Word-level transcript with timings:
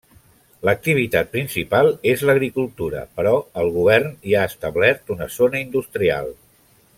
L'activitat 0.67 1.27
principal 1.35 1.89
és 2.13 2.23
l'agricultura 2.29 3.03
però 3.19 3.35
el 3.65 3.69
govern 3.79 4.09
hi 4.31 4.35
ha 4.41 4.47
establert 4.53 5.15
una 5.17 5.29
zona 5.39 5.63
industrial. 5.69 6.35